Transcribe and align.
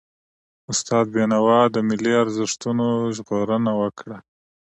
استاد 0.71 1.05
بينوا 1.15 1.59
د 1.71 1.75
ملي 1.89 2.13
ارزښتونو 2.23 2.85
ژغورنه 3.15 3.71
وکړه. 3.81 4.17